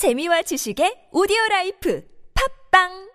재미와 0.00 0.40
지식의 0.40 1.12
오디오 1.12 1.36
라이프 1.50 2.02
팟빵 2.72 3.10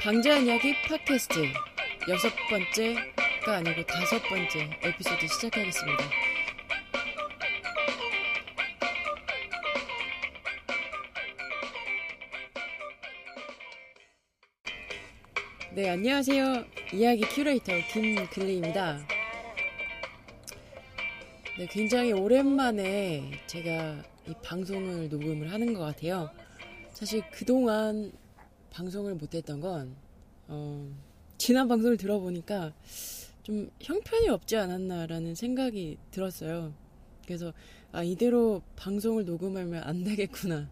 방자한 0.00 0.46
이야기 0.46 0.80
팟캐스트 0.82 1.42
여섯 2.08 2.30
번째가 2.50 3.56
아니고 3.56 3.84
다섯 3.86 4.22
번째 4.28 4.78
에피소드 4.80 5.26
시작하겠습니다. 5.26 6.29
네, 15.72 15.88
안녕하세요. 15.88 16.64
이야기 16.94 17.20
큐레이터 17.20 17.72
김글리입니다. 17.92 19.06
네, 21.56 21.66
굉장히 21.70 22.12
오랜만에 22.12 23.30
제가 23.46 24.02
이 24.26 24.34
방송을 24.42 25.08
녹음을 25.08 25.52
하는 25.52 25.72
것 25.72 25.78
같아요. 25.78 26.28
사실 26.92 27.22
그동안 27.30 28.10
방송을 28.72 29.14
못했던 29.14 29.60
건, 29.60 29.94
어, 30.48 30.90
지난 31.38 31.68
방송을 31.68 31.96
들어보니까 31.98 32.72
좀 33.44 33.70
형편이 33.80 34.28
없지 34.28 34.56
않았나라는 34.56 35.36
생각이 35.36 35.98
들었어요. 36.10 36.74
그래서, 37.24 37.52
아, 37.92 38.02
이대로 38.02 38.60
방송을 38.74 39.24
녹음하면 39.24 39.84
안 39.84 40.02
되겠구나. 40.02 40.68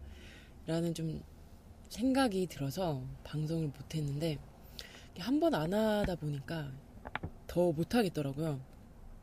라는 0.67 0.93
좀 0.93 1.23
생각이 1.87 2.47
들어서 2.47 3.01
방송을 3.23 3.67
못했는데, 3.67 4.39
한 5.19 5.39
번 5.39 5.53
안 5.55 5.73
하다 5.73 6.15
보니까 6.15 6.71
더 7.47 7.71
못하겠더라고요. 7.71 8.59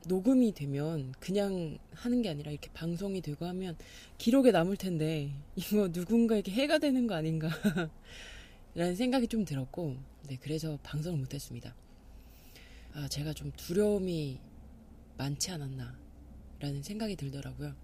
녹음이 0.07 0.53
되면 0.53 1.13
그냥 1.19 1.79
하는 1.93 2.23
게 2.23 2.29
아니라 2.29 2.51
이렇게 2.53 2.71
방송이 2.73 3.21
되고 3.21 3.45
하면 3.47 3.77
기록에 4.19 4.53
남을 4.53 4.77
텐데 4.77 5.33
이거 5.57 5.89
누군가에게 5.89 6.53
해가 6.53 6.79
되는 6.79 7.07
거 7.07 7.15
아닌가 7.15 7.49
라는 8.75 8.95
생각이 8.95 9.27
좀 9.27 9.45
들었고 9.45 9.97
네 10.29 10.37
그래서 10.41 10.79
방송을 10.83 11.19
못했습니다. 11.19 11.75
아 12.95 13.09
제가 13.09 13.33
좀 13.33 13.51
두려움이 13.57 14.39
많지 15.19 15.51
않았나 15.51 15.99
라는 16.61 16.83
생각이 16.83 17.17
들더라고요. 17.17 17.75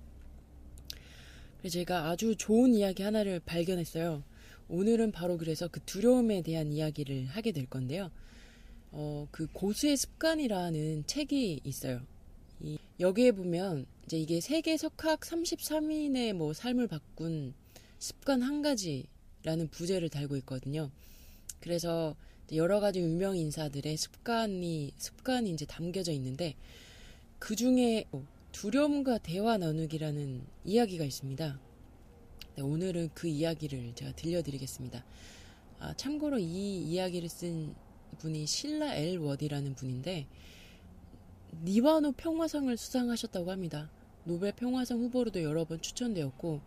그래서 1.59 1.75
제가 1.75 2.09
아주 2.09 2.37
좋은 2.37 2.75
이야기 2.75 3.03
하나를 3.03 3.41
발견했어요. 3.41 4.23
오늘은 4.73 5.13
바로 5.13 5.37
그래서 5.37 5.69
그 5.69 5.81
두려움에 5.81 6.41
대한 6.41 6.73
이야기를 6.73 7.27
하게 7.27 7.53
될 7.53 7.67
건데요. 7.67 8.11
어, 8.91 9.29
그 9.31 9.47
고수의 9.53 9.99
습관이라는 9.99 11.05
책이 11.07 11.61
있어요. 11.63 12.01
이, 12.59 12.79
여기에 12.99 13.33
보면 13.33 13.85
이제 14.07 14.17
이게 14.17 14.41
세계 14.41 14.79
석학 14.79 15.21
33인의 15.21 16.33
뭐 16.33 16.55
삶을 16.55 16.87
바꾼 16.87 17.53
습관 17.99 18.41
한 18.41 18.63
가지라는 18.63 19.69
부제를 19.71 20.09
달고 20.09 20.39
있거든요. 20.39 20.91
그래서 21.61 22.17
여러 22.55 22.81
가지 22.81 23.01
유명 23.01 23.37
인사들의 23.37 23.95
습관이 23.99 24.95
습관이 24.97 25.51
이제 25.51 25.67
담겨져 25.67 26.13
있는데 26.13 26.55
그 27.39 27.57
중에 27.57 28.07
두려움과 28.53 29.19
대화 29.19 29.59
나누기라는 29.59 30.41
이야기가 30.65 31.05
있습니다. 31.05 31.61
네, 32.55 32.63
오늘은 32.63 33.13
그 33.15 33.29
이야기를 33.29 33.95
제가 33.95 34.13
들려드리겠습니다. 34.13 35.03
아, 35.79 35.95
참고로 35.95 36.39
이 36.39 36.83
이야기를 36.83 37.31
쓴 37.31 37.75
분이 38.19 38.47
실라 38.47 38.95
엘 38.95 39.17
워디라는 39.17 39.75
분인데 39.75 40.27
니바노 41.65 42.13
평화상을 42.13 42.77
수상하셨다고 42.77 43.51
합니다. 43.51 43.91
노벨 44.25 44.53
평화상 44.53 45.01
후보로도 45.01 45.43
여러 45.43 45.65
번 45.65 45.81
추천되었고 45.81 46.61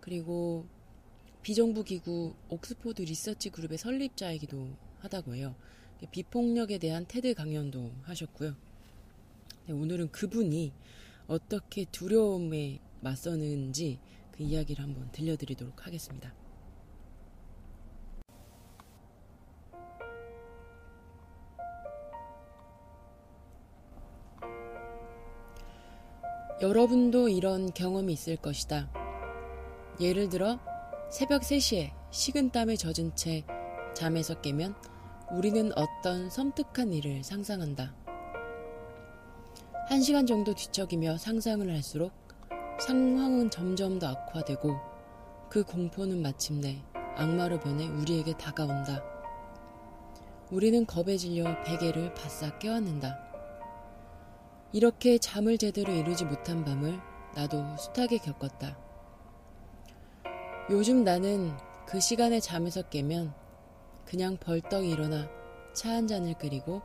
그리고 0.00 0.64
비정부 1.42 1.82
기구 1.82 2.34
옥스포드 2.48 3.02
리서치 3.02 3.50
그룹의 3.50 3.78
설립자이기도 3.78 4.68
하다고 5.00 5.34
해요. 5.34 5.56
비폭력에 6.12 6.78
대한 6.78 7.04
테드 7.08 7.34
강연도 7.34 7.90
하셨고요. 8.02 8.54
네, 9.66 9.72
오늘은 9.72 10.12
그분이 10.12 10.72
어떻게 11.26 11.84
두려움에 11.84 12.78
맞서는지 13.00 13.98
그 14.36 14.42
이야기를 14.42 14.84
한번 14.84 15.10
들려드리도록 15.12 15.86
하겠습니다. 15.86 16.32
여러분도 26.60 27.28
이런 27.28 27.72
경험이 27.72 28.14
있을 28.14 28.36
것이다. 28.36 28.90
예를 30.00 30.28
들어 30.28 30.58
새벽 31.10 31.42
3시에 31.42 31.92
식은땀에 32.10 32.76
젖은 32.76 33.14
채 33.14 33.44
잠에서 33.94 34.40
깨면 34.40 34.74
우리는 35.32 35.70
어떤 35.76 36.30
섬뜩한 36.30 36.92
일을 36.92 37.24
상상한다. 37.24 37.94
한 39.88 40.00
시간 40.00 40.26
정도 40.26 40.54
뒤척이며 40.54 41.18
상상을 41.18 41.70
할수록 41.70 42.25
상황은 42.78 43.50
점점 43.50 43.98
더 43.98 44.08
악화되고 44.08 44.76
그 45.48 45.64
공포는 45.64 46.20
마침내 46.22 46.82
악마로 47.16 47.58
변해 47.60 47.88
우리에게 47.88 48.34
다가온다. 48.36 49.02
우리는 50.50 50.86
겁에 50.86 51.16
질려 51.16 51.62
베개를 51.64 52.14
바싹 52.14 52.58
껴안는다. 52.58 53.16
이렇게 54.72 55.18
잠을 55.18 55.56
제대로 55.58 55.92
이루지 55.92 56.26
못한 56.26 56.64
밤을 56.64 57.00
나도 57.34 57.64
숱하게 57.78 58.18
겪었다. 58.18 58.78
요즘 60.70 61.02
나는 61.04 61.56
그 61.86 62.00
시간에 62.00 62.40
잠에서 62.40 62.82
깨면 62.82 63.32
그냥 64.04 64.36
벌떡 64.36 64.84
일어나 64.84 65.28
차 65.72 65.90
한 65.90 66.06
잔을 66.06 66.34
끓이고 66.34 66.82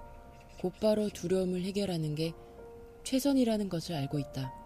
곧바로 0.62 1.10
두려움을 1.10 1.64
해결하는 1.64 2.16
게 2.16 2.34
최선이라는 3.04 3.70
것을 3.70 3.96
알고 3.96 4.20
있다. 4.20 4.61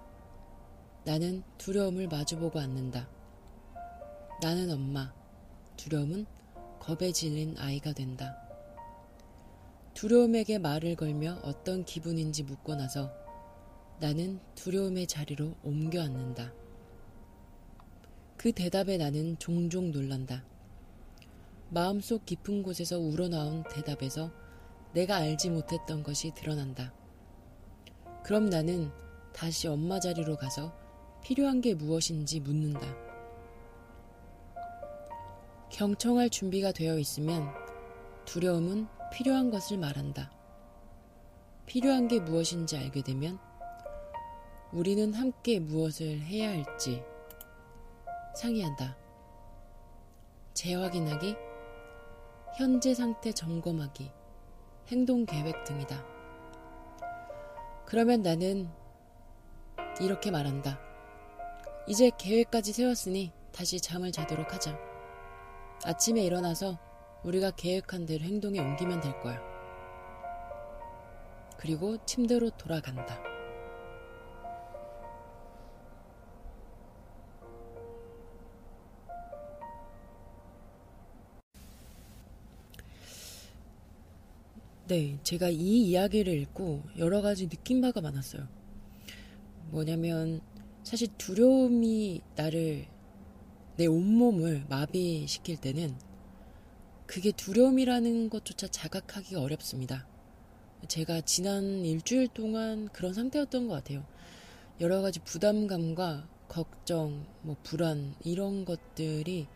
나는 1.05 1.43
두려움을 1.59 2.07
마주보고 2.07 2.59
앉는다. 2.59 3.07
나는 4.41 4.71
엄마. 4.71 5.13
두려움은 5.77 6.25
겁에 6.79 7.11
질린 7.11 7.55
아이가 7.59 7.93
된다. 7.93 8.35
두려움에게 9.93 10.57
말을 10.57 10.95
걸며 10.95 11.39
어떤 11.43 11.85
기분인지 11.85 12.43
묻고 12.43 12.75
나서 12.75 13.13
나는 13.99 14.39
두려움의 14.55 15.05
자리로 15.05 15.53
옮겨 15.63 16.01
앉는다. 16.01 16.51
그 18.35 18.51
대답에 18.51 18.97
나는 18.97 19.37
종종 19.37 19.91
놀란다. 19.91 20.43
마음속 21.69 22.25
깊은 22.25 22.63
곳에서 22.63 22.97
우러나온 22.97 23.63
대답에서 23.69 24.31
내가 24.93 25.17
알지 25.17 25.51
못했던 25.51 26.01
것이 26.01 26.31
드러난다. 26.33 26.93
그럼 28.23 28.49
나는 28.49 28.91
다시 29.33 29.67
엄마 29.67 29.99
자리로 29.99 30.35
가서 30.37 30.84
필요한 31.25 31.59
게 31.59 31.73
무엇인지 31.73 32.39
묻는다. 32.39 32.85
경청할 35.71 36.29
준비가 36.29 36.71
되어 36.71 36.99
있으면 36.99 37.51
두려움은 38.25 38.85
필요한 39.11 39.49
것을 39.49 39.79
말한다. 39.79 40.31
필요한 41.65 42.07
게 42.07 42.19
무엇인지 42.19 42.77
알게 42.77 43.01
되면 43.01 43.39
우리는 44.71 45.15
함께 45.15 45.59
무엇을 45.59 46.19
해야 46.19 46.49
할지 46.49 47.03
상의한다. 48.35 48.95
재확인하기, 50.53 51.35
현재 52.55 52.93
상태 52.93 53.31
점검하기, 53.31 54.11
행동 54.89 55.25
계획 55.25 55.63
등이다. 55.63 56.05
그러면 57.87 58.21
나는 58.21 58.69
이렇게 59.99 60.29
말한다. 60.29 60.84
이제 61.87 62.09
계획까지 62.17 62.73
세웠으니 62.73 63.31
다시 63.51 63.79
잠을 63.79 64.11
자도록 64.11 64.53
하자. 64.53 64.77
아침에 65.83 66.23
일어나서 66.23 66.79
우리가 67.23 67.51
계획한 67.51 68.07
대로 68.07 68.23
행동에 68.23 68.59
옮기면 68.59 69.01
될 69.01 69.19
거야. 69.21 69.39
그리고 71.57 71.97
침대로 72.05 72.49
돌아간다. 72.51 73.21
네, 84.87 85.17
제가 85.23 85.49
이 85.49 85.83
이야기를 85.87 86.33
읽고 86.41 86.83
여러 86.99 87.21
가지 87.21 87.49
느낀 87.49 87.81
바가 87.81 88.01
많았어요. 88.01 88.47
뭐냐면, 89.71 90.41
사실 90.85 91.07
두려움이 91.17 92.21
나를 92.35 92.85
내 93.75 93.87
온몸을 93.87 94.67
마비시킬 94.69 95.57
때는 95.57 95.97
그게 97.07 97.31
두려움이라는 97.31 98.29
것조차 98.29 98.67
자각하기가 98.67 99.41
어렵습니다. 99.41 100.07
제가 100.87 101.21
지난 101.21 101.83
일주일 101.83 102.27
동안 102.27 102.87
그런 102.89 103.15
상태였던 103.15 103.67
것 103.67 103.73
같아요. 103.73 104.05
여러 104.79 105.01
가지 105.01 105.19
부담감과 105.21 106.29
걱정, 106.47 107.25
뭐 107.41 107.55
불안 107.63 108.13
이런 108.23 108.63
것들이 108.63 109.47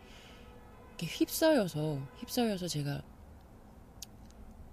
휩싸여서 1.00 2.08
휩싸여서 2.18 2.66
제가 2.66 3.04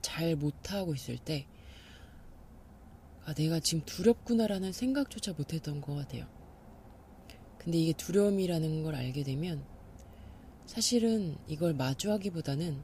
잘 0.02 0.36
못하고 0.36 0.96
있을 0.96 1.20
때 1.20 1.46
아, 3.26 3.36
내가 3.36 3.60
지금 3.60 3.86
두렵구나라는 3.86 4.72
생각조차 4.72 5.34
못했던 5.34 5.82
것 5.82 5.94
같아요. 5.94 6.37
근데 7.68 7.80
이게 7.80 7.92
두려움이라는 7.92 8.84
걸 8.84 8.96
알게 8.96 9.24
되면 9.24 9.62
사실은 10.66 11.36
이걸 11.50 11.74
마주하기보다는 11.74 12.78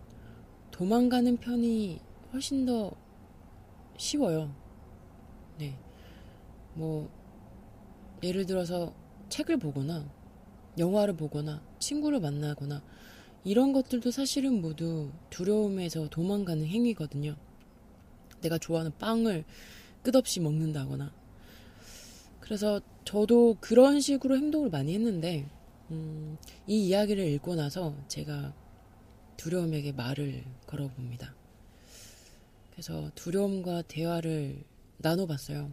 도망가는 0.72 1.38
편이 1.38 2.02
훨씬 2.34 2.66
더 2.66 2.92
쉬워요. 3.96 4.54
네. 5.58 5.80
뭐, 6.74 7.10
예를 8.24 8.46
들어서 8.46 8.94
책을 9.30 9.56
보거나, 9.56 10.06
영화를 10.78 11.16
보거나, 11.16 11.64
친구를 11.80 12.20
만나거나, 12.20 12.84
이런 13.46 13.72
것들도 13.72 14.12
사실은 14.12 14.62
모두 14.62 15.14
두려움에서 15.30 16.10
도망가는 16.10 16.66
행위거든요. 16.66 17.38
내가 18.42 18.58
좋아하는 18.58 18.92
빵을 18.98 19.46
끝없이 20.02 20.42
먹는다거나. 20.42 21.14
그래서 22.44 22.82
저도 23.06 23.56
그런 23.62 24.02
식으로 24.02 24.36
행동을 24.36 24.70
많이 24.70 24.94
했는데, 24.94 25.50
음, 25.92 26.38
이 26.68 26.88
이야기를 26.88 27.26
읽고 27.26 27.56
나서 27.56 27.96
제가 28.10 28.54
두려움에게 29.38 29.94
말을 29.94 30.44
걸어봅니다. 30.68 31.34
그래서 32.70 33.10
두려움과 33.16 33.84
대화를 33.84 34.62
나눠봤어요. 34.98 35.72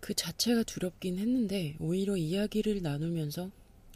그 0.00 0.14
자체가 0.14 0.62
두렵긴 0.62 1.18
했는데, 1.18 1.76
오히려 1.78 2.16
이야기를 2.16 2.80
나누면서, 2.80 3.50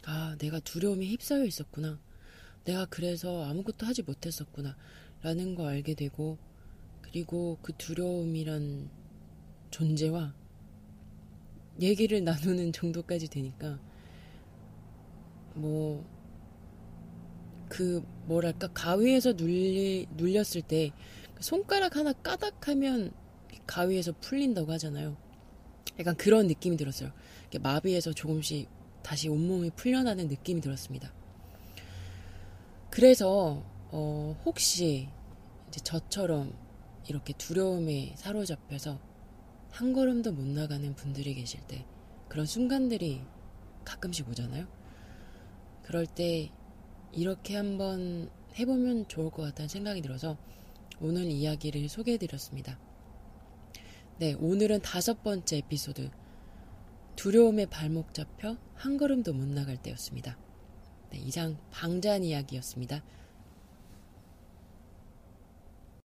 아, 0.05 0.35
내가 0.37 0.59
두려움에 0.59 1.07
휩싸여 1.07 1.45
있었구나. 1.45 1.99
내가 2.63 2.85
그래서 2.85 3.43
아무것도 3.45 3.87
하지 3.87 4.03
못했었구나. 4.03 4.77
라는 5.23 5.55
거 5.55 5.67
알게 5.67 5.95
되고, 5.95 6.37
그리고 7.01 7.57
그 7.63 7.73
두려움이란 7.75 8.91
존재와 9.71 10.35
얘기를 11.81 12.23
나누는 12.23 12.71
정도까지 12.71 13.27
되니까, 13.29 13.79
뭐, 15.53 16.05
그, 17.69 18.03
뭐랄까, 18.25 18.67
가위에서 18.67 19.33
눌리, 19.33 20.07
눌렸을 20.15 20.61
때, 20.61 20.91
손가락 21.39 21.95
하나 21.95 22.13
까닥하면 22.13 23.11
가위에서 23.65 24.13
풀린다고 24.21 24.71
하잖아요. 24.73 25.17
약간 25.99 26.15
그런 26.15 26.47
느낌이 26.47 26.77
들었어요. 26.77 27.11
마비에서 27.61 28.13
조금씩 28.13 28.69
다시 29.03 29.29
온몸이 29.29 29.71
풀려나는 29.71 30.27
느낌이 30.27 30.61
들었습니다. 30.61 31.13
그래서 32.89 33.63
어, 33.89 34.35
혹시 34.45 35.07
저처럼 35.71 36.53
이렇게 37.07 37.33
두려움에 37.33 38.15
사로잡혀서 38.17 38.99
한 39.71 39.93
걸음도 39.93 40.31
못 40.31 40.45
나가는 40.45 40.95
분들이 40.95 41.33
계실 41.35 41.59
때 41.67 41.85
그런 42.27 42.45
순간들이 42.45 43.21
가끔씩 43.85 44.27
오잖아요. 44.29 44.67
그럴 45.83 46.05
때 46.05 46.51
이렇게 47.13 47.55
한번 47.55 48.29
해보면 48.57 49.07
좋을 49.07 49.29
것 49.29 49.43
같다는 49.43 49.69
생각이 49.69 50.01
들어서 50.01 50.37
오늘 50.99 51.25
이야기를 51.25 51.87
소개해드렸습니다. 51.89 52.79
네, 54.19 54.33
오늘은 54.33 54.81
다섯 54.81 55.23
번째 55.23 55.57
에피소드 55.57 56.09
두려움에 57.15 57.67
발목 57.67 58.13
잡혀 58.13 58.57
한 58.73 58.97
걸음도 58.97 59.33
못 59.33 59.47
나갈 59.47 59.77
때였습니다. 59.77 60.37
네, 61.11 61.19
이상 61.19 61.57
방자한 61.71 62.23
이야기였습니다. 62.23 63.03